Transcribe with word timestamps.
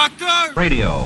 Proctor! 0.00 0.54
Radio. 0.56 1.04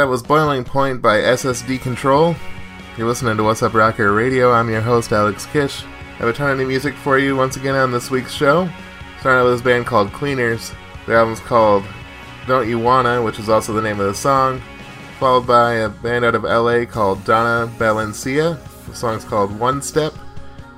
That 0.00 0.08
was 0.08 0.22
Boiling 0.22 0.64
Point 0.64 1.02
by 1.02 1.20
SS 1.20 1.60
Decontrol. 1.60 2.34
You're 2.96 3.06
listening 3.06 3.36
to 3.36 3.42
Wassup 3.42 3.74
Rocker 3.74 4.14
Radio. 4.14 4.50
I'm 4.50 4.70
your 4.70 4.80
host, 4.80 5.12
Alex 5.12 5.44
Kish. 5.44 5.84
I 5.84 6.20
have 6.20 6.28
a 6.28 6.32
ton 6.32 6.52
of 6.52 6.56
new 6.56 6.66
music 6.66 6.94
for 6.94 7.18
you 7.18 7.36
once 7.36 7.58
again 7.58 7.74
on 7.74 7.92
this 7.92 8.10
week's 8.10 8.32
show. 8.32 8.66
Starting 9.18 9.40
out 9.40 9.44
with 9.44 9.52
this 9.56 9.62
band 9.62 9.84
called 9.84 10.10
Cleaners. 10.14 10.72
Their 11.06 11.18
album's 11.18 11.40
called 11.40 11.84
Don't 12.46 12.66
You 12.66 12.78
Wanna, 12.78 13.22
which 13.22 13.38
is 13.38 13.50
also 13.50 13.74
the 13.74 13.82
name 13.82 14.00
of 14.00 14.06
the 14.06 14.14
song. 14.14 14.62
Followed 15.18 15.46
by 15.46 15.74
a 15.74 15.90
band 15.90 16.24
out 16.24 16.34
of 16.34 16.44
LA 16.44 16.86
called 16.86 17.22
Donna 17.26 17.70
Balancia. 17.76 18.58
The 18.86 18.94
song's 18.94 19.26
called 19.26 19.52
One 19.58 19.82
Step. 19.82 20.14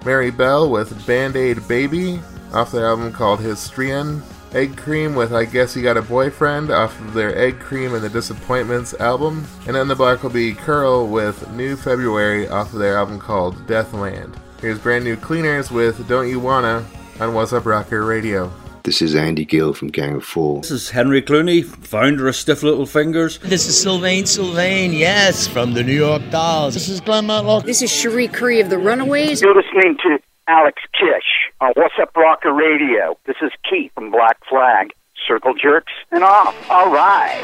Mary 0.04 0.32
Bell 0.32 0.68
with 0.68 1.06
Band 1.06 1.36
Aid 1.36 1.68
Baby 1.68 2.18
off 2.52 2.72
their 2.72 2.88
album 2.88 3.12
called 3.12 3.38
Histrion. 3.38 4.20
Egg 4.54 4.76
Cream 4.76 5.14
with 5.14 5.32
I 5.32 5.46
Guess 5.46 5.74
You 5.74 5.82
Got 5.82 5.96
a 5.96 6.02
Boyfriend 6.02 6.70
off 6.70 7.00
of 7.00 7.14
their 7.14 7.34
Egg 7.38 7.58
Cream 7.58 7.94
and 7.94 8.04
the 8.04 8.10
Disappointments 8.10 8.92
album. 9.00 9.46
And 9.66 9.78
on 9.78 9.88
the 9.88 9.94
block 9.94 10.22
will 10.22 10.30
be 10.30 10.52
Curl 10.52 11.06
with 11.06 11.50
New 11.52 11.74
February 11.74 12.48
off 12.48 12.74
of 12.74 12.78
their 12.78 12.98
album 12.98 13.18
called 13.18 13.56
Deathland. 13.66 14.34
Here's 14.60 14.78
brand 14.78 15.04
new 15.04 15.16
Cleaners 15.16 15.70
with 15.70 16.06
Don't 16.06 16.28
You 16.28 16.38
Wanna 16.38 16.84
on 17.18 17.30
Wassup 17.30 17.64
Rocker 17.64 18.04
Radio. 18.04 18.52
This 18.82 19.00
is 19.00 19.14
Andy 19.14 19.46
Gill 19.46 19.72
from 19.72 19.88
Gang 19.88 20.16
of 20.16 20.24
Four. 20.24 20.60
This 20.60 20.70
is 20.70 20.90
Henry 20.90 21.22
Cluney, 21.22 21.64
founder 21.64 22.28
of 22.28 22.36
Stiff 22.36 22.62
Little 22.62 22.84
Fingers. 22.84 23.38
This 23.38 23.66
is 23.66 23.80
Sylvain 23.80 24.26
Sylvain, 24.26 24.92
yes, 24.92 25.46
from 25.46 25.72
the 25.72 25.82
New 25.82 25.94
York 25.94 26.22
Dolls. 26.30 26.74
This 26.74 26.90
is 26.90 27.00
Glenn 27.00 27.26
Matlock. 27.26 27.64
This 27.64 27.80
is 27.80 27.90
Cherie 27.90 28.28
Currie 28.28 28.60
of 28.60 28.68
the 28.68 28.78
Runaways. 28.78 29.40
You're 29.40 29.54
listening 29.54 29.96
to 30.02 30.18
Alex 30.46 30.82
Kish 30.92 31.31
on 31.62 31.72
Wassup 31.74 32.14
Rocker 32.16 32.52
Radio. 32.52 33.16
This 33.24 33.36
is 33.40 33.52
Keith 33.70 33.92
from 33.94 34.10
Black 34.10 34.36
Flag. 34.48 34.92
Circle 35.28 35.54
jerks 35.54 35.92
and 36.10 36.24
off. 36.24 36.56
All 36.68 36.92
right. 36.92 37.40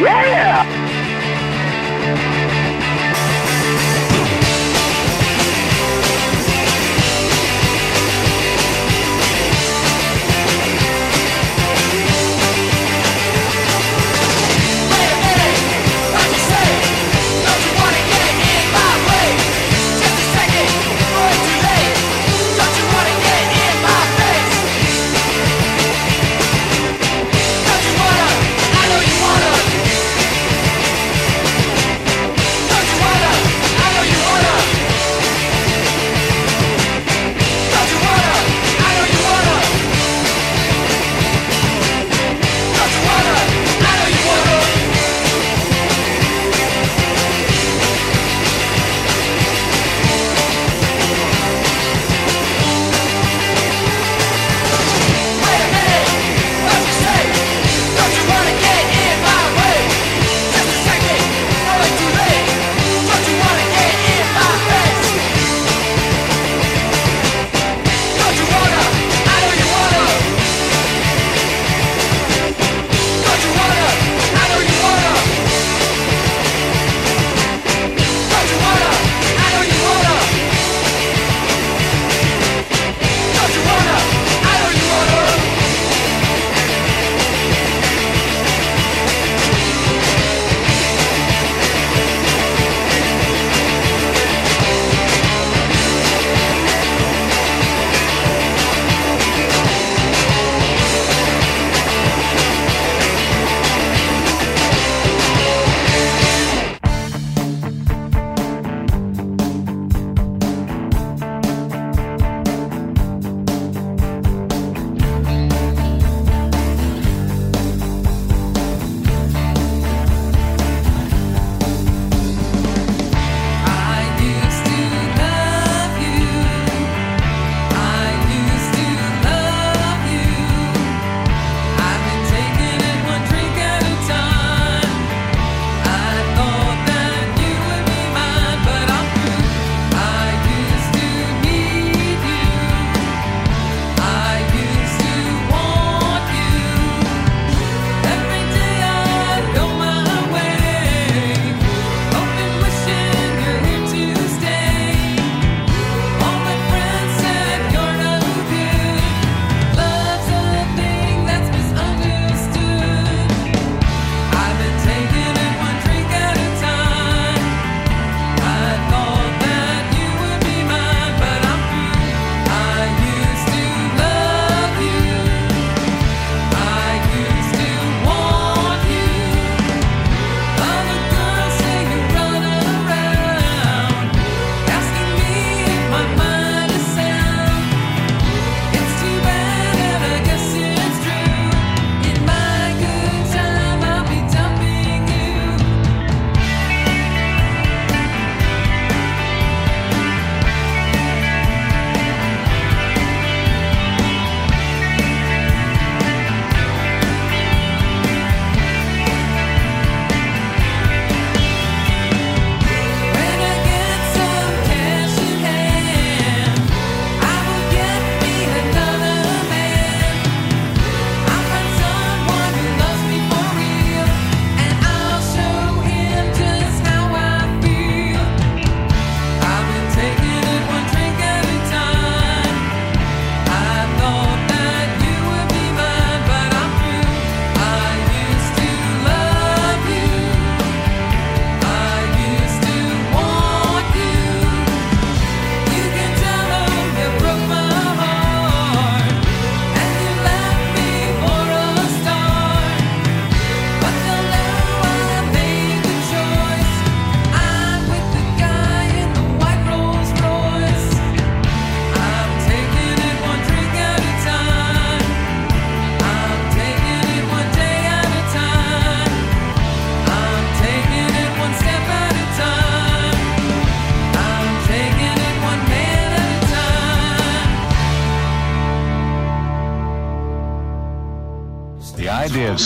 Yeah! 0.00 0.86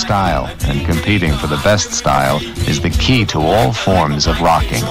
Style 0.00 0.46
and 0.62 0.86
competing 0.86 1.32
for 1.34 1.46
the 1.46 1.60
best 1.62 1.92
style 1.92 2.40
is 2.68 2.80
the 2.80 2.90
key 2.90 3.24
to 3.26 3.38
all 3.38 3.72
forms 3.72 4.26
of 4.26 4.40
rocking. 4.40 4.82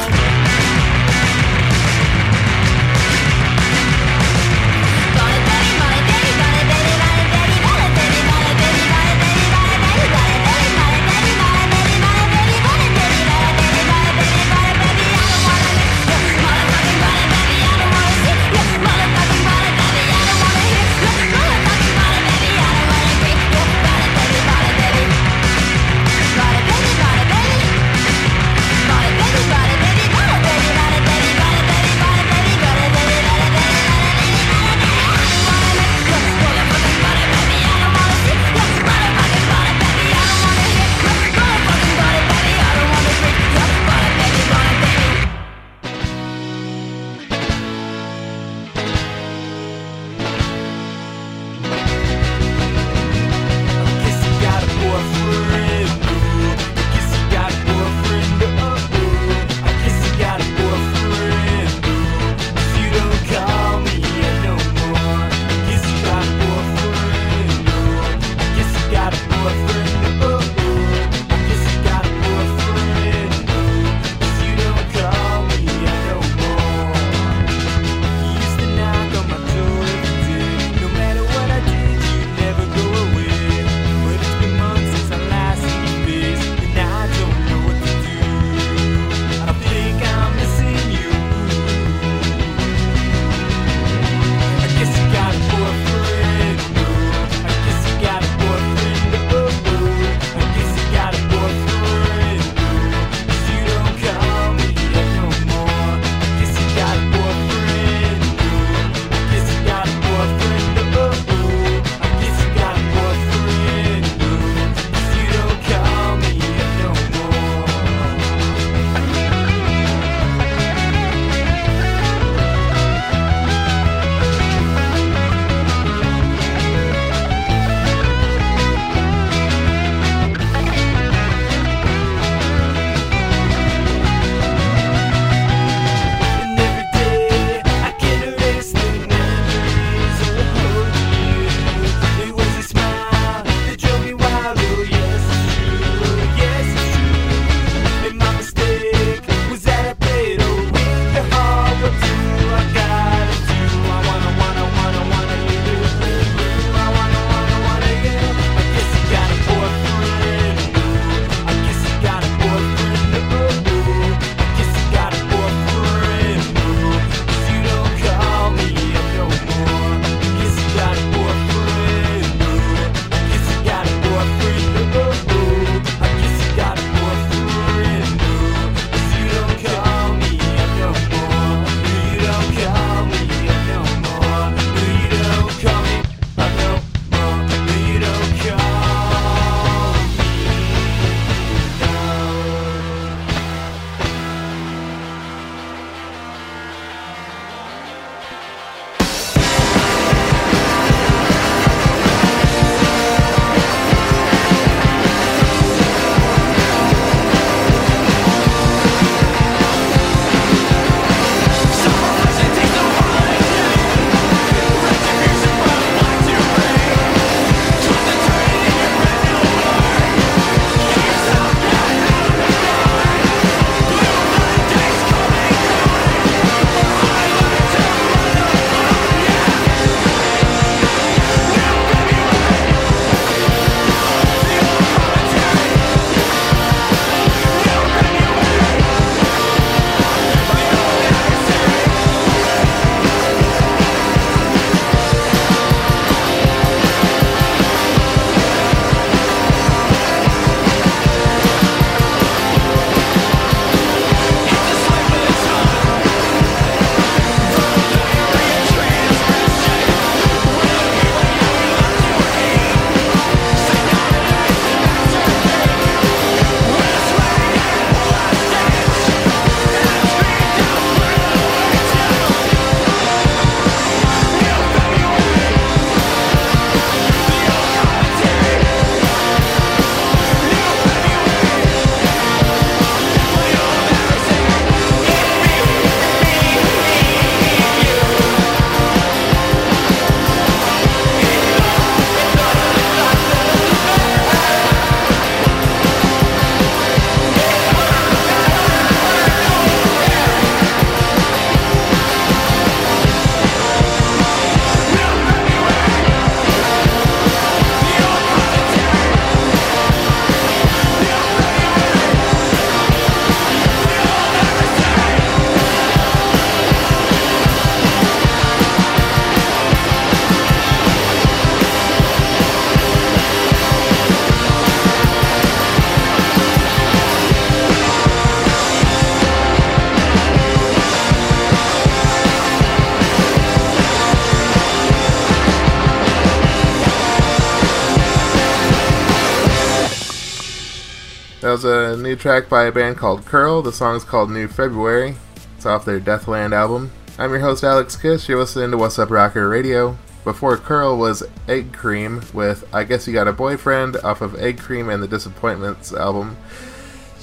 New 342.10 342.16
track 342.16 342.50
by 342.50 342.64
a 342.64 342.72
band 342.72 342.98
called 342.98 343.24
Curl. 343.24 343.62
The 343.62 343.72
song's 343.72 344.04
called 344.04 344.32
New 344.32 344.48
February. 344.48 345.16
It's 345.56 345.68
off 345.68 345.86
their 345.86 346.00
Deathland 346.00 346.54
album. 346.54 346.90
I'm 347.20 347.30
your 347.30 347.40
host, 347.40 347.64
Alex 347.64 347.96
Kiss. 347.96 348.28
You're 348.28 348.40
listening 348.40 348.72
to 348.72 348.78
Wassup 348.78 349.12
Rocker 349.12 349.48
Radio. 349.48 349.96
Before 350.24 350.58
Curl 350.58 350.98
was 350.98 351.22
Egg 351.48 351.72
Cream 351.72 352.24
with 352.34 352.68
I 352.74 352.84
Guess 352.84 353.06
You 353.06 353.14
Got 353.14 353.28
a 353.28 353.32
Boyfriend 353.32 353.98
off 353.98 354.22
of 354.22 354.34
Egg 354.40 354.58
Cream 354.58 354.90
and 354.90 355.04
the 355.04 355.08
Disappointments 355.08 355.94
album. 355.94 356.36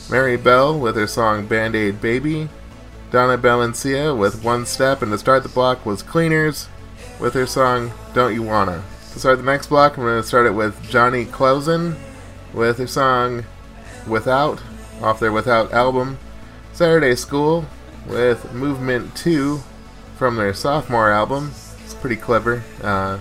Mary 0.08 0.36
Bell 0.36 0.78
with 0.78 0.94
her 0.94 1.08
song 1.08 1.48
Band 1.48 1.74
Aid 1.74 2.00
Baby. 2.00 2.48
Donna 3.10 3.36
Balancia 3.36 4.16
with 4.16 4.44
One 4.44 4.64
Step, 4.64 5.02
and 5.02 5.10
to 5.10 5.18
start 5.18 5.42
the 5.42 5.48
block 5.48 5.84
was 5.84 6.04
Cleaners 6.04 6.68
with 7.18 7.34
her 7.34 7.46
song 7.46 7.90
Don't 8.14 8.34
You 8.34 8.44
Wanna. 8.44 8.84
To 9.14 9.18
start 9.18 9.38
the 9.38 9.44
next 9.44 9.66
block, 9.66 9.96
I'm 9.96 10.04
going 10.04 10.22
to 10.22 10.28
start 10.28 10.46
it 10.46 10.54
with 10.54 10.80
Jonny 10.88 11.24
Clousson 11.24 11.96
with 12.54 12.78
her 12.78 12.86
song 12.86 13.44
Without 14.06 14.62
off 15.02 15.20
their 15.20 15.32
Without 15.32 15.72
album. 15.72 16.18
Saturday 16.72 17.14
School 17.14 17.64
with 18.06 18.52
Movement 18.52 19.14
2 19.16 19.60
from 20.16 20.36
their 20.36 20.54
sophomore 20.54 21.10
album. 21.10 21.52
It's 21.84 21.94
pretty 21.94 22.16
clever. 22.16 22.62
Uh, 22.82 23.18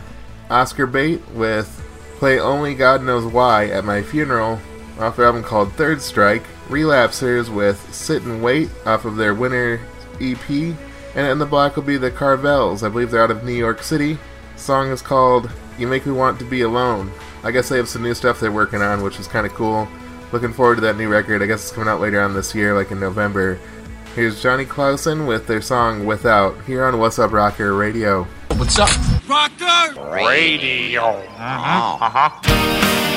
Oscar 0.49 0.85
Bait 0.85 1.21
with 1.31 1.83
Play 2.17 2.39
Only 2.39 2.75
God 2.75 3.03
Knows 3.03 3.25
Why 3.25 3.67
at 3.67 3.85
My 3.85 4.01
Funeral 4.01 4.59
off 4.99 5.17
their 5.17 5.25
album 5.25 5.43
called 5.43 5.73
Third 5.73 6.01
Strike. 6.01 6.43
Relapsers 6.69 7.53
with 7.53 7.93
Sit 7.93 8.23
and 8.23 8.41
Wait 8.41 8.69
off 8.85 9.05
of 9.05 9.17
their 9.17 9.33
Winter 9.33 9.79
EP. 10.19 10.49
And 10.49 11.27
in 11.27 11.39
the 11.39 11.45
block 11.45 11.75
will 11.75 11.83
be 11.83 11.97
the 11.97 12.11
Carvels. 12.11 12.83
I 12.83 12.89
believe 12.89 13.11
they're 13.11 13.23
out 13.23 13.31
of 13.31 13.43
New 13.43 13.53
York 13.53 13.83
City. 13.83 14.17
Song 14.55 14.89
is 14.89 15.01
called 15.01 15.49
You 15.77 15.87
Make 15.87 16.05
Me 16.05 16.11
Want 16.11 16.39
to 16.39 16.45
Be 16.45 16.61
Alone. 16.61 17.11
I 17.43 17.51
guess 17.51 17.69
they 17.69 17.77
have 17.77 17.89
some 17.89 18.03
new 18.03 18.13
stuff 18.13 18.39
they're 18.39 18.51
working 18.51 18.81
on, 18.81 19.03
which 19.03 19.19
is 19.19 19.27
kind 19.27 19.45
of 19.45 19.53
cool. 19.53 19.87
Looking 20.31 20.53
forward 20.53 20.75
to 20.75 20.81
that 20.81 20.97
new 20.97 21.07
record. 21.07 21.41
I 21.41 21.45
guess 21.45 21.63
it's 21.63 21.71
coming 21.71 21.89
out 21.89 22.01
later 22.01 22.21
on 22.21 22.33
this 22.33 22.53
year, 22.53 22.75
like 22.75 22.91
in 22.91 22.99
November. 22.99 23.59
Here's 24.15 24.41
Jonny 24.41 24.65
Clousson 24.65 25.27
with 25.27 25.45
their 25.47 25.61
song 25.61 26.05
Without, 26.05 26.61
here 26.63 26.85
on 26.85 26.93
Wassup 26.95 27.31
Rocker 27.31 27.73
Radio. 27.75 28.23
What's 28.55 28.79
up? 28.79 28.89
Rocker 29.27 30.11
Radio. 30.11 31.01
Uh-huh. 31.03 32.05
Uh-huh. 32.05 33.14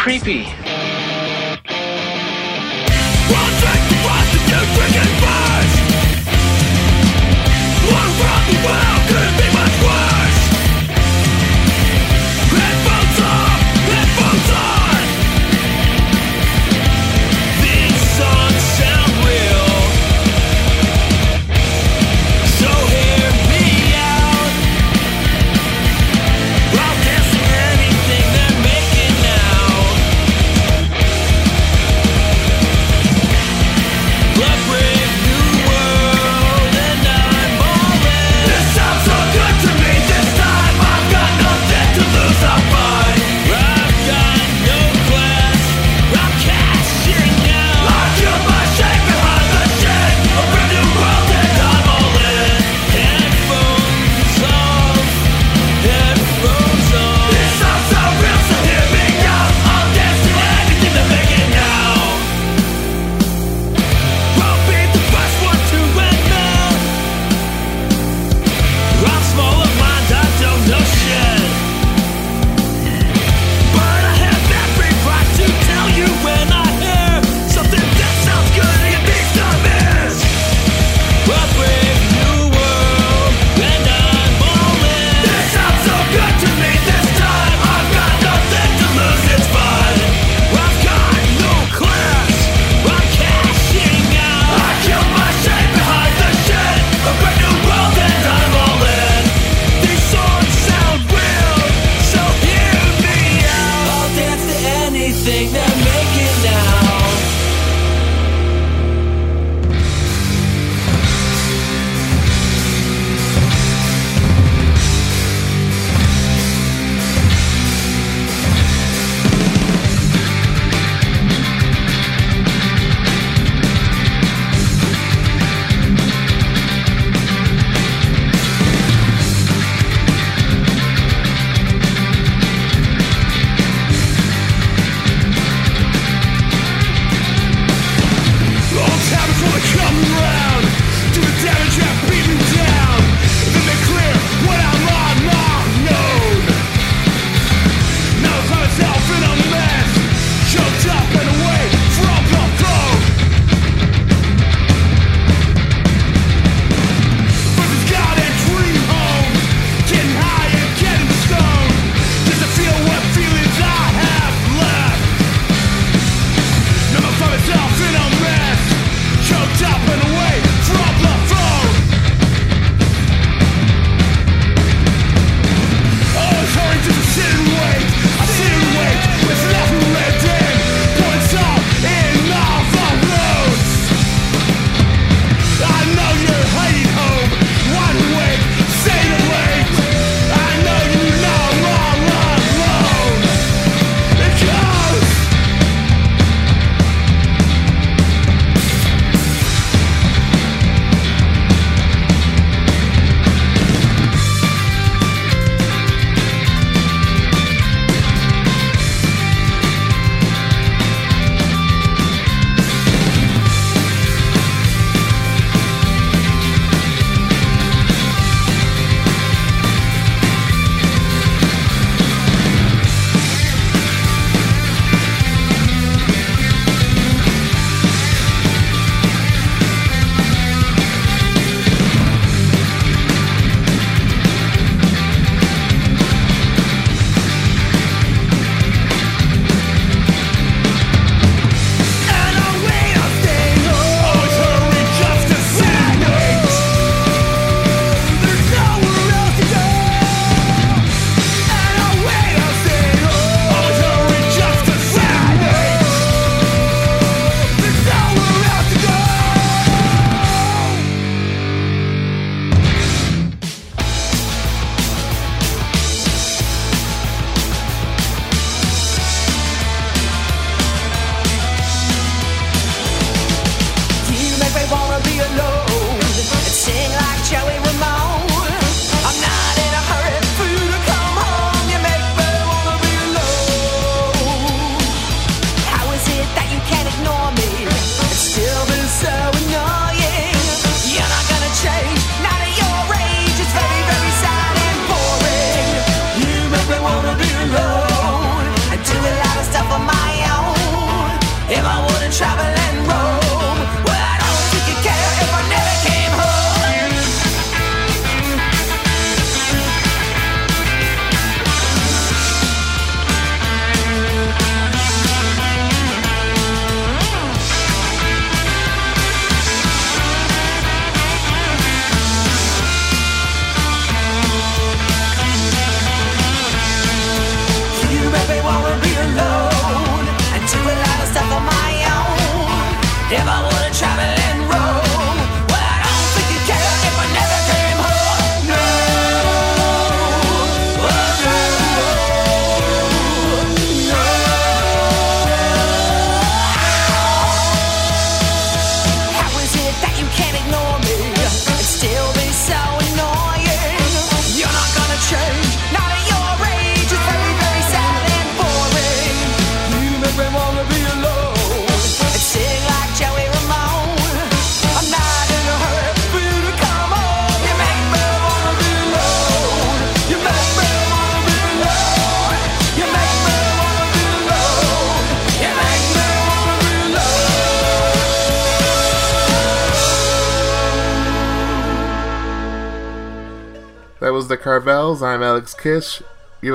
Creepy. 0.00 0.46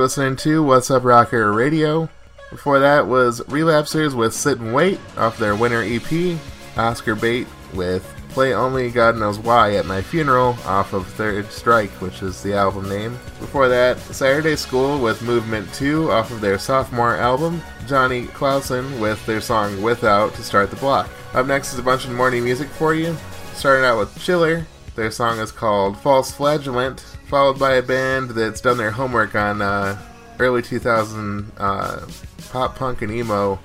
Listening 0.06 0.36
to 0.36 0.63
Wassup 0.63 1.04
Rocker 1.04 1.52
Radio. 1.52 2.08
Before 2.52 2.78
that 2.78 3.08
was 3.08 3.41
Relapsers 3.48 4.15
with 4.15 4.36
Sit 4.36 4.60
and 4.60 4.72
Wait 4.72 5.00
off 5.18 5.39
their 5.39 5.56
winter 5.56 5.82
EP. 5.84 6.38
Oscar 6.78 7.15
Bait 7.15 7.48
with 7.74 8.08
Play 8.30 8.54
Only 8.54 8.91
God 8.91 9.18
Knows 9.18 9.39
Why 9.39 9.74
at 9.78 9.88
My 9.88 10.04
Funeral 10.04 10.58
off 10.63 10.94
of 10.94 11.08
Third 11.08 11.52
Strike, 11.52 11.89
which 12.04 12.22
is 12.22 12.44
the 12.44 12.54
album 12.54 12.88
name. 12.88 13.13
Before 13.39 13.68
that, 13.68 13.98
Saturday 13.98 14.56
School 14.56 15.02
with 15.02 15.24
Movement 15.24 15.74
2 15.74 16.12
off 16.12 16.30
of 16.30 16.39
their 16.39 16.60
sophomore 16.60 17.15
album. 17.15 17.63
Jonny 17.88 18.28
Clousson 18.28 19.00
with 19.00 19.26
their 19.26 19.41
song 19.41 19.82
Without 19.82 20.36
to 20.36 20.44
start 20.44 20.70
the 20.70 20.76
block. 20.76 21.10
Up 21.34 21.48
next 21.48 21.74
is 21.74 21.80
a 21.80 21.84
bunch 21.84 22.06
of 22.06 22.12
morning 22.12 22.44
music 22.44 22.68
for 22.68 22.94
you. 22.94 23.18
Starting 23.56 23.84
out 23.84 23.98
with 23.98 24.15
Chiller. 24.20 24.68
Their 24.96 25.12
song 25.12 25.40
is 25.40 25.52
called 25.52 25.98
False 25.98 26.32
Flagellant, 26.32 27.02
followed 27.28 27.60
by 27.60 27.74
a 27.74 27.82
band 27.82 28.30
that's 28.30 28.62
done 28.62 28.78
their 28.78 28.92
homework 28.92 29.36
on 29.36 29.62
uh, 29.62 30.02
early 30.40 30.62
2000 30.62 31.52
uh, 31.58 32.08
pop 32.50 32.78
punk 32.78 33.02
and 33.02 33.12
emo. 33.12 33.60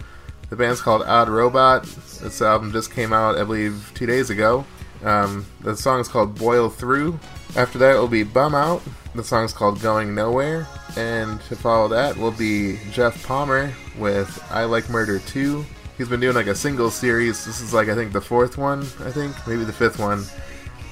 The 0.48 0.56
band's 0.56 0.80
called 0.80 1.02
Odd 1.02 1.28
Robot. 1.28 1.84
This 1.84 2.42
album 2.42 2.72
just 2.72 2.92
came 2.92 3.12
out, 3.12 3.38
I 3.38 3.44
believe, 3.44 3.92
two 3.94 4.06
days 4.06 4.30
ago. 4.30 4.66
Um, 5.04 5.46
the 5.60 5.76
song 5.76 6.00
is 6.00 6.08
called 6.08 6.34
Boil 6.34 6.68
Through. 6.68 7.20
After 7.56 7.78
that 7.78 7.94
will 7.94 8.08
be 8.08 8.24
Bum 8.24 8.56
Out. 8.56 8.82
The 9.14 9.22
song's 9.22 9.52
called 9.52 9.80
Going 9.80 10.14
Nowhere. 10.14 10.66
And 10.96 11.40
to 11.42 11.54
follow 11.54 11.86
that 11.88 12.16
will 12.16 12.32
be 12.32 12.80
Jeff 12.90 13.24
Palmer 13.24 13.72
with 13.96 14.42
I 14.50 14.64
Like 14.64 14.90
Murder 14.90 15.20
2. 15.20 15.64
He's 15.96 16.08
been 16.08 16.18
doing 16.20 16.34
like 16.34 16.48
a 16.48 16.54
single 16.56 16.90
series. 16.90 17.44
This 17.44 17.60
is 17.60 17.72
like, 17.72 17.88
I 17.88 17.94
think, 17.94 18.12
the 18.12 18.20
fourth 18.20 18.58
one, 18.58 18.80
I 19.04 19.12
think, 19.12 19.36
maybe 19.46 19.64
the 19.64 19.72
fifth 19.72 20.00
one. 20.00 20.24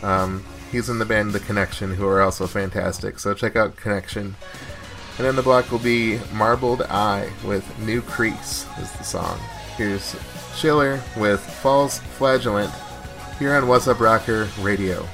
Um, 0.02 0.44
he's 0.70 0.88
in 0.88 0.98
the 0.98 1.04
band 1.04 1.32
The 1.32 1.40
Connection, 1.40 1.94
who 1.94 2.06
are 2.06 2.20
also 2.20 2.46
fantastic. 2.46 3.18
So 3.18 3.34
check 3.34 3.56
out 3.56 3.76
Connection. 3.76 4.36
And 5.16 5.26
then 5.26 5.36
the 5.36 5.42
block 5.42 5.72
will 5.72 5.80
be 5.80 6.20
Marbled 6.32 6.82
Eye 6.82 7.30
with 7.44 7.66
New 7.80 8.02
Crease 8.02 8.66
is 8.78 8.92
the 8.92 9.02
song. 9.02 9.38
Here's 9.76 10.14
Chiller 10.56 11.00
with 11.16 11.40
False 11.40 11.98
Flagellant 11.98 12.72
here 13.38 13.54
on 13.54 13.64
Wassup 13.64 14.00
Rocker 14.00 14.48
Radio. 14.60 15.08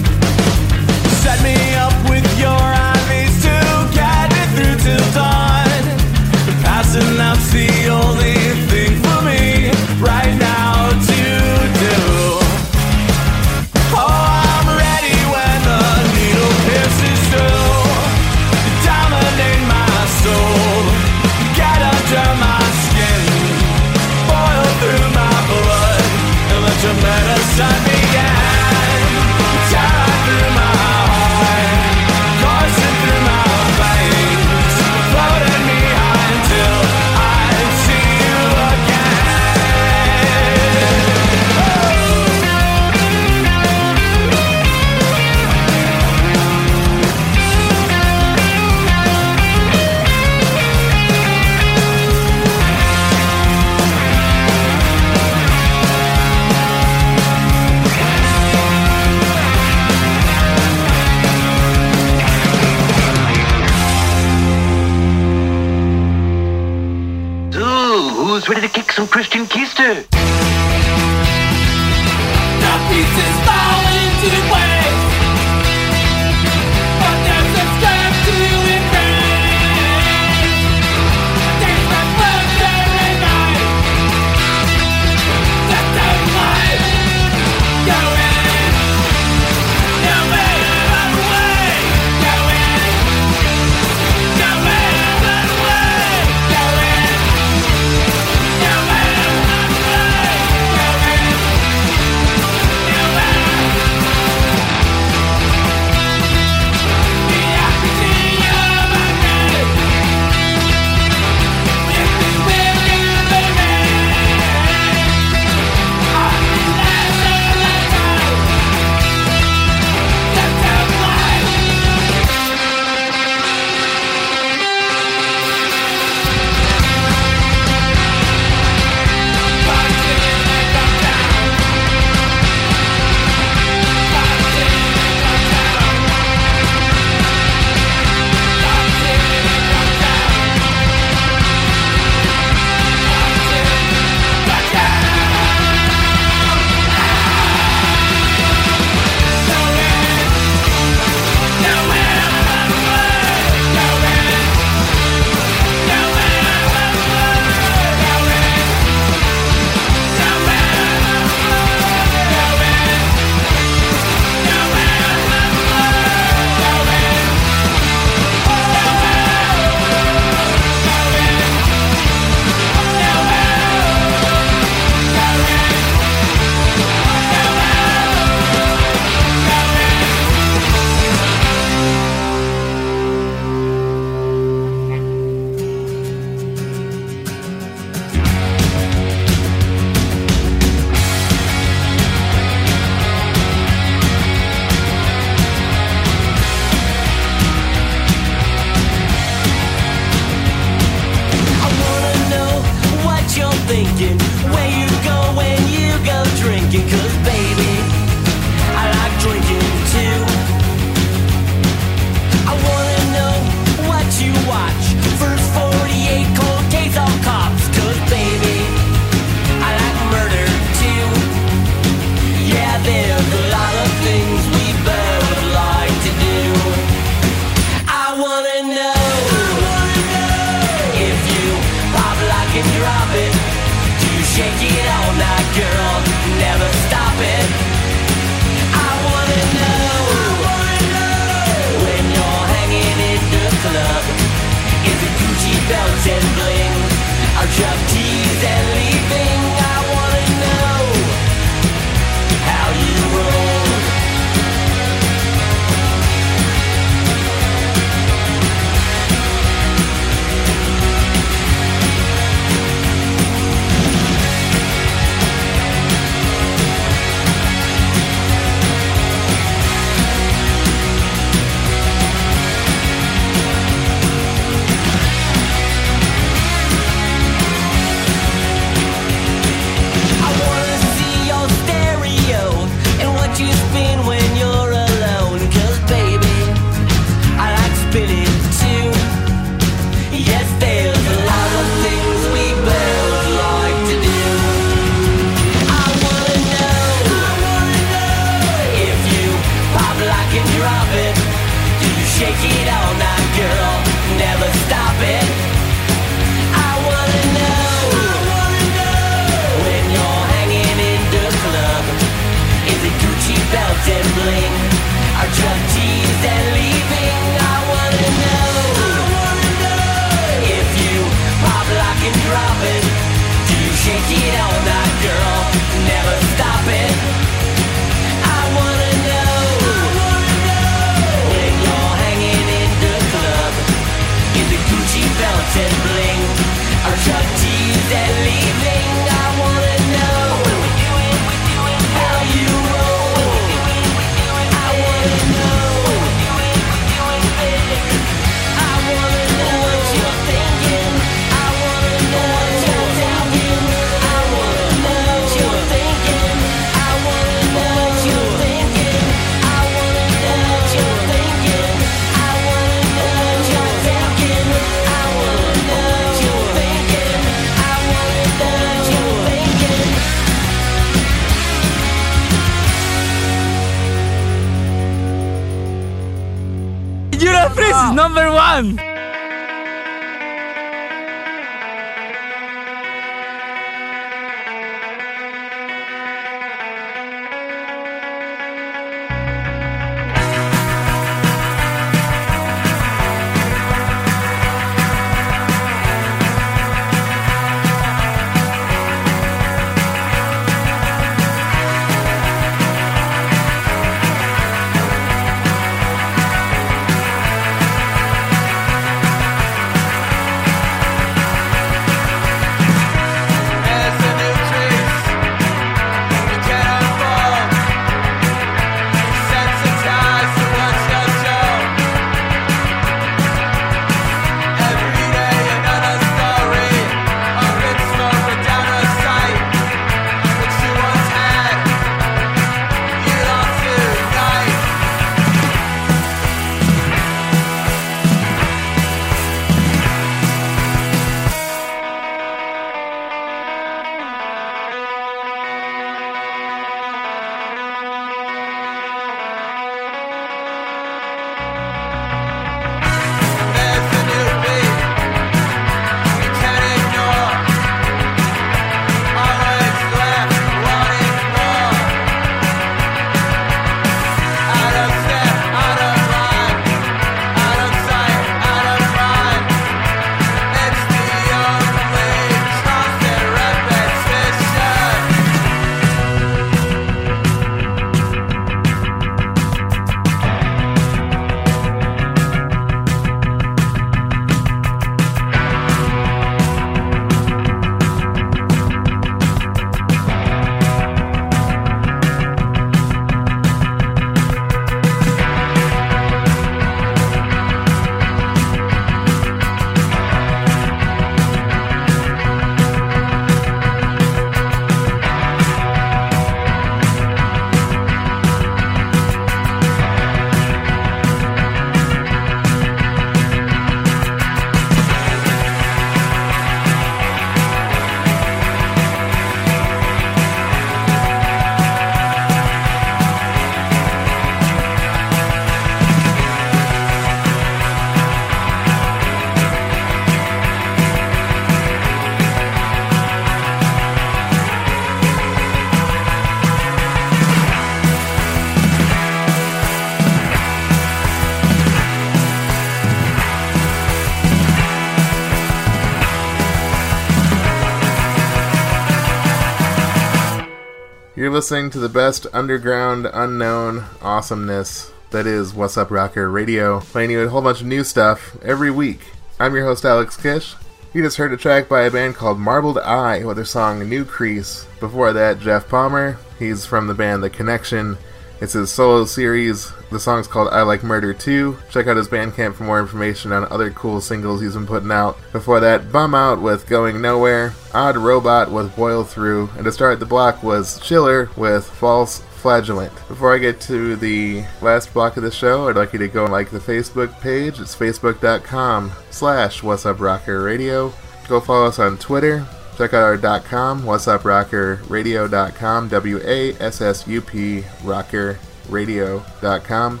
Listening 551.38 551.70
to 551.70 551.78
the 551.78 551.88
best 551.88 552.26
underground, 552.32 553.06
unknown 553.14 553.84
awesomeness 554.02 554.90
that 555.10 555.24
is 555.24 555.52
Wassup 555.52 555.88
Rocker 555.88 556.28
Radio, 556.28 556.80
playing 556.80 557.12
you 557.12 557.20
a 557.20 557.28
whole 557.28 557.42
bunch 557.42 557.60
of 557.60 557.66
new 557.68 557.84
stuff 557.84 558.36
every 558.42 558.72
week. 558.72 559.12
I'm 559.38 559.54
your 559.54 559.64
host, 559.64 559.84
Alex 559.84 560.16
Kish. 560.16 560.56
You 560.92 561.00
just 561.00 561.16
heard 561.16 561.32
a 561.32 561.36
track 561.36 561.68
by 561.68 561.82
a 561.82 561.92
band 561.92 562.16
called 562.16 562.40
Marbled 562.40 562.78
Eye 562.78 563.24
with 563.24 563.36
their 563.36 563.44
song 563.44 563.88
New 563.88 564.04
Crease. 564.04 564.66
Before 564.80 565.12
that, 565.12 565.38
Jeff 565.38 565.68
Palmer. 565.68 566.18
He's 566.40 566.66
from 566.66 566.88
the 566.88 566.94
band 566.94 567.22
The 567.22 567.30
Connection. 567.30 567.98
It's 568.40 568.54
his 568.54 568.72
solo 568.72 569.04
series. 569.04 569.72
The 569.90 570.00
song's 570.00 570.26
called 570.26 570.48
I 570.52 570.62
Like 570.62 570.82
Murder 570.82 571.14
Too. 571.14 571.58
Check 571.70 571.86
out 571.86 571.96
his 571.96 572.08
Bandcamp 572.08 572.54
for 572.54 572.64
more 572.64 572.80
information 572.80 573.32
on 573.32 573.50
other 573.50 573.70
cool 573.70 574.00
singles 574.00 574.40
he's 574.40 574.54
been 574.54 574.66
putting 574.66 574.92
out. 574.92 575.16
Before 575.32 575.60
that, 575.60 575.90
Bum 575.90 576.14
Out 576.14 576.42
with 576.42 576.68
Going 576.68 577.00
Nowhere, 577.00 577.54
Odd 577.72 577.96
Robot 577.96 578.50
with 578.50 578.76
Boil 578.76 579.04
Through, 579.04 579.50
and 579.56 579.64
to 579.64 579.72
start 579.72 579.98
the 579.98 580.06
block 580.06 580.42
was 580.42 580.78
Chiller 580.80 581.30
with 581.36 581.66
False 581.66 582.20
Flagellant. 582.20 582.94
Before 583.08 583.34
I 583.34 583.38
get 583.38 583.60
to 583.62 583.96
the 583.96 584.44
last 584.60 584.92
block 584.92 585.16
of 585.16 585.22
the 585.22 585.30
show, 585.30 585.68
I'd 585.68 585.76
like 585.76 585.92
you 585.92 585.98
to 586.00 586.08
go 586.08 586.24
and 586.24 586.32
like 586.32 586.50
the 586.50 586.58
Facebook 586.58 587.18
page. 587.20 587.58
It's 587.58 587.74
facebook.com 587.74 588.92
slash 589.10 589.62
Wassup 589.62 590.00
Rocker 590.00 590.42
Radio. 590.42 590.92
Go 591.28 591.40
follow 591.40 591.66
us 591.66 591.78
on 591.78 591.98
Twitter. 591.98 592.46
Check 592.76 592.94
out 592.94 593.02
our 593.02 593.40
.com, 593.40 593.82
Wassup 593.82 594.24
Rocker 594.24 594.80
Radio.com, 594.88 595.88
W-A-S-S-U-P 595.88 597.64
Rocker 597.82 598.38
Radio.com. 598.68 600.00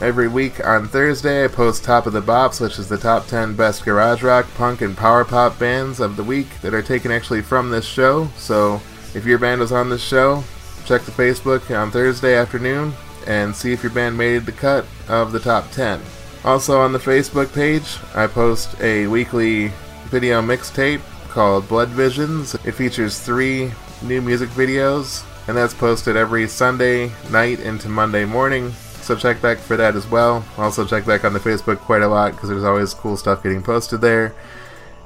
Every 0.00 0.26
week 0.26 0.64
on 0.66 0.88
Thursday, 0.88 1.44
I 1.44 1.48
post 1.48 1.84
Top 1.84 2.06
of 2.06 2.12
the 2.12 2.20
Bops, 2.20 2.60
which 2.60 2.78
is 2.78 2.88
the 2.88 2.98
top 2.98 3.26
10 3.26 3.54
best 3.54 3.84
garage 3.84 4.22
rock, 4.22 4.46
punk, 4.56 4.80
and 4.80 4.96
power 4.96 5.24
pop 5.24 5.58
bands 5.58 6.00
of 6.00 6.16
the 6.16 6.24
week 6.24 6.60
that 6.62 6.74
are 6.74 6.82
taken 6.82 7.12
actually 7.12 7.42
from 7.42 7.70
this 7.70 7.84
show. 7.84 8.26
So 8.36 8.80
if 9.14 9.24
your 9.24 9.38
band 9.38 9.60
was 9.60 9.70
on 9.72 9.88
this 9.88 10.02
show, 10.02 10.42
check 10.84 11.02
the 11.02 11.12
Facebook 11.12 11.70
on 11.76 11.90
Thursday 11.90 12.34
afternoon 12.36 12.92
and 13.26 13.54
see 13.54 13.72
if 13.72 13.82
your 13.82 13.92
band 13.92 14.18
made 14.18 14.46
the 14.46 14.52
cut 14.52 14.84
of 15.08 15.32
the 15.32 15.40
top 15.40 15.70
10. 15.70 16.00
Also 16.44 16.80
on 16.80 16.92
the 16.92 16.98
Facebook 16.98 17.54
page, 17.54 17.98
I 18.14 18.26
post 18.26 18.78
a 18.80 19.06
weekly 19.06 19.68
video 20.06 20.42
mixtape 20.42 21.00
called 21.28 21.68
Blood 21.68 21.88
Visions. 21.88 22.54
It 22.66 22.72
features 22.72 23.18
three 23.18 23.72
new 24.02 24.20
music 24.20 24.50
videos, 24.50 25.24
and 25.46 25.56
that's 25.56 25.74
posted 25.74 26.16
every 26.16 26.48
Sunday 26.48 27.12
night 27.30 27.60
into 27.60 27.88
Monday 27.88 28.24
morning. 28.24 28.70
So 29.02 29.14
check 29.14 29.42
back 29.42 29.58
for 29.58 29.76
that 29.76 29.96
as 29.96 30.06
well. 30.06 30.44
Also 30.56 30.86
check 30.86 31.04
back 31.04 31.24
on 31.24 31.34
the 31.34 31.38
Facebook 31.38 31.78
quite 31.78 32.02
a 32.02 32.08
lot 32.08 32.32
because 32.32 32.48
there's 32.48 32.64
always 32.64 32.94
cool 32.94 33.16
stuff 33.16 33.42
getting 33.42 33.62
posted 33.62 34.00
there. 34.00 34.34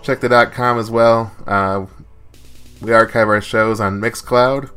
Check 0.03 0.21
the 0.21 0.51
.com 0.55 0.79
as 0.79 0.91
well. 0.91 1.33
Uh, 1.47 1.87
we 2.81 2.93
archive 2.93 3.29
our 3.29 3.41
shows 3.41 3.81
on 3.81 4.01
Mixcloud, 4.01 4.71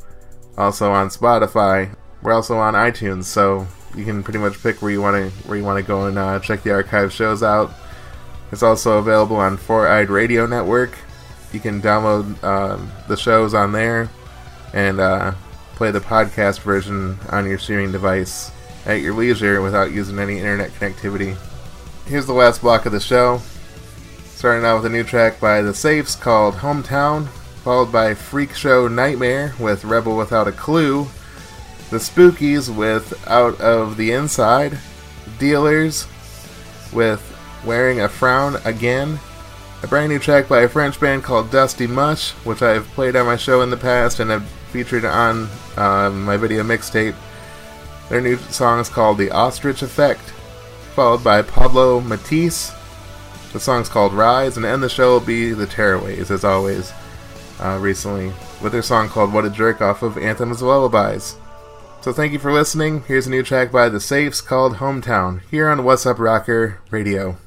also 0.58 0.92
on 0.92 1.10
Spotify. 1.10 1.96
We're 2.24 2.34
also 2.34 2.58
on 2.58 2.74
iTunes, 2.74 3.26
so 3.26 3.68
you 3.96 4.06
can 4.06 4.24
pretty 4.24 4.40
much 4.40 4.62
pick 4.64 4.82
where 4.82 4.92
you 4.92 5.02
want 5.02 5.16
to 5.16 5.48
where 5.48 5.58
you 5.58 5.64
want 5.64 5.78
to 5.78 5.88
go 5.88 6.08
and 6.08 6.18
uh, 6.18 6.40
check 6.40 6.64
the 6.64 6.72
archive 6.72 7.14
shows 7.14 7.44
out. 7.44 7.72
It's 8.52 8.64
also 8.64 8.98
available 8.98 9.38
on 9.38 9.58
Four 9.58 9.88
Eyed 9.88 10.10
Radio 10.10 10.48
Network. 10.48 10.98
You 11.54 11.60
can 11.60 11.82
download 11.82 12.44
um, 12.44 12.92
the 13.08 13.18
shows 13.18 13.54
on 13.54 13.72
there 13.72 14.10
and 14.74 15.00
uh, 15.00 15.34
play 15.82 15.90
the 15.90 16.00
podcast 16.00 16.60
version 16.60 17.18
on 17.30 17.48
your 17.48 17.58
streaming 17.58 17.92
device 17.92 18.52
at 18.86 19.02
your 19.02 19.16
leisure 19.16 19.64
without 19.64 19.92
using 19.92 20.20
any 20.20 20.38
internet 20.38 20.70
connectivity. 20.74 21.36
Here's 22.06 22.28
the 22.28 22.34
last 22.34 22.62
block 22.62 22.86
of 22.86 22.92
the 22.92 23.00
show. 23.00 23.42
Starting 24.26 24.64
out 24.64 24.76
with 24.76 24.86
a 24.86 24.96
new 24.96 25.04
track 25.04 25.40
by 25.40 25.64
The 25.64 25.74
Safes 25.74 26.16
called 26.16 26.54
Hometown, 26.54 27.28
followed 27.64 27.92
by 27.92 28.14
Freak 28.14 28.54
Show 28.54 28.88
Nightmare 28.88 29.56
with 29.60 29.84
Rebel 29.84 30.16
Without 30.16 30.48
a 30.48 30.52
Clue, 30.52 31.08
The 31.90 31.98
Spookies 31.98 32.70
with 32.70 33.28
Out 33.28 33.60
of 33.60 33.98
the 33.98 34.12
Inside, 34.12 34.78
Dealers 35.40 36.06
with 36.94 37.26
Wearing 37.66 38.02
a 38.02 38.08
Frown 38.08 38.58
Again, 38.66 39.20
a 39.82 39.88
brand 39.88 40.12
new 40.12 40.20
track 40.20 40.48
by 40.48 40.62
a 40.62 40.70
French 40.70 41.00
band 41.00 41.24
called 41.24 41.50
Dusty 41.50 41.88
Mush, 41.88 42.34
which 42.44 42.62
I've 42.62 42.86
played 42.90 43.16
on 43.16 43.26
my 43.26 43.36
show 43.36 43.64
in 43.64 43.72
the 43.72 43.78
past 43.78 44.20
and 44.20 44.30
have 44.30 44.48
featured 44.72 45.06
on 45.06 45.50
uh, 45.78 46.10
my 46.10 46.38
video 46.38 46.64
mixtape. 46.64 47.16
Their 48.10 48.22
new 48.22 48.38
song 48.38 48.80
is 48.80 48.90
called 48.90 49.18
The 49.18 49.32
Ostrich 49.32 49.82
Effect, 49.82 50.22
followed 50.96 51.24
by 51.24 51.42
Pablo 51.42 52.02
Matisse. 52.02 52.74
The 53.54 53.60
song's 53.60 53.90
called 53.90 54.14
Rise, 54.14 54.58
and 54.58 54.66
end 54.66 54.82
the 54.82 54.90
show 54.90 55.12
will 55.12 55.26
be 55.26 55.52
The 55.52 55.68
Tearaways, 55.68 56.32
as 56.32 56.44
always, 56.44 56.92
uh, 57.60 57.78
recently, 57.82 58.34
with 58.62 58.72
their 58.72 58.82
song 58.82 59.10
called 59.10 59.34
What 59.34 59.46
a 59.46 59.50
Jerk 59.50 59.82
off 59.82 60.04
of 60.04 60.18
Anthem's 60.18 60.62
Lullabies. 60.62 61.36
So 62.02 62.12
thank 62.12 62.34
you 62.34 62.40
for 62.40 62.52
listening. 62.52 63.04
Here's 63.08 63.28
a 63.28 63.30
new 63.30 63.44
track 63.44 63.72
by 63.72 63.90
The 63.90 64.00
Safes 64.00 64.42
called 64.42 64.78
Hometown, 64.78 65.42
here 65.52 65.70
on 65.70 65.80
Wassup 65.80 66.18
Rocker 66.18 66.80
Radio. 66.90 67.38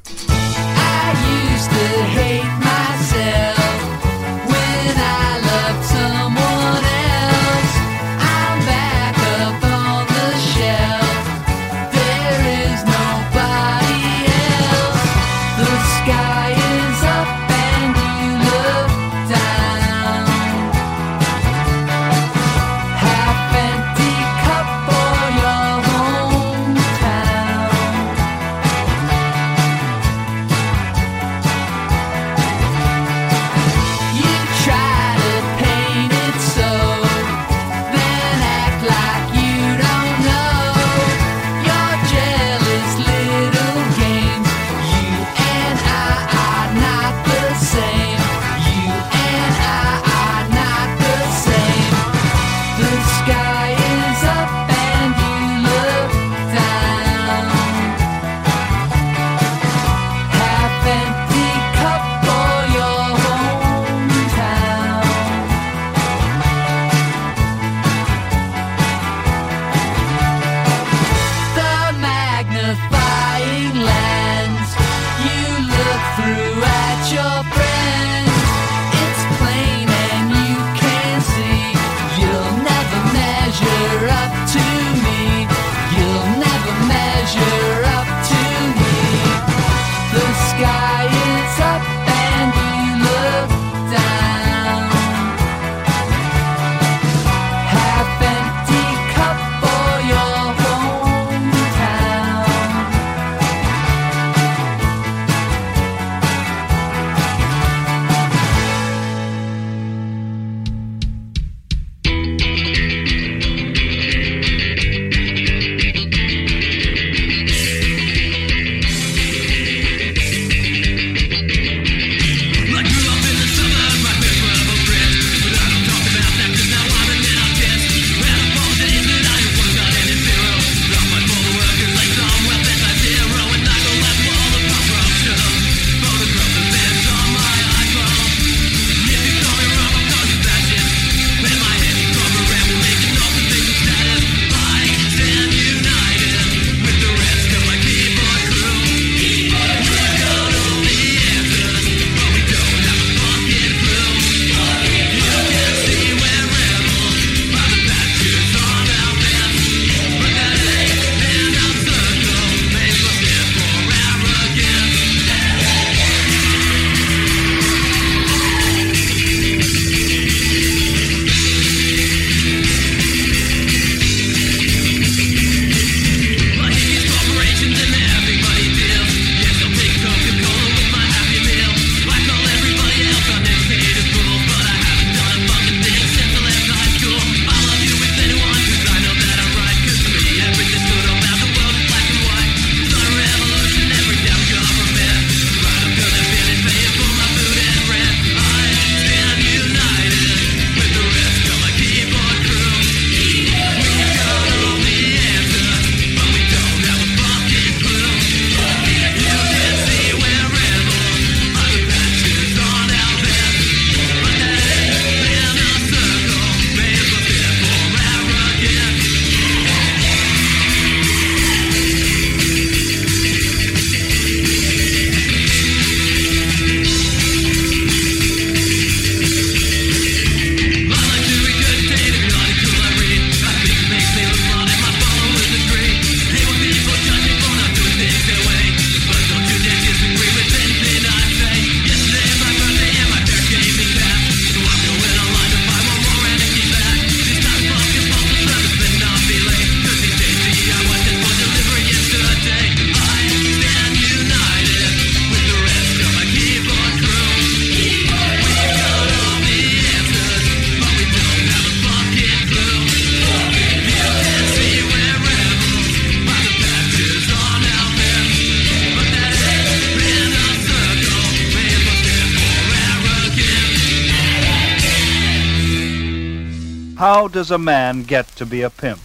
How 277.15 277.29
does 277.29 277.53
a 277.53 277.59
man 277.59 278.03
get 278.03 278.27
to 278.39 278.45
be 278.45 278.63
a 278.63 278.71
pimp? 278.71 278.99